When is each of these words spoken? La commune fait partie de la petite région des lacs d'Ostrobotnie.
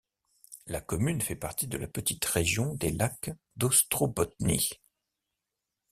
La 0.65 0.81
commune 0.81 1.21
fait 1.21 1.35
partie 1.35 1.67
de 1.67 1.77
la 1.77 1.87
petite 1.87 2.25
région 2.25 2.73
des 2.73 2.89
lacs 2.89 3.29
d'Ostrobotnie. 3.55 4.69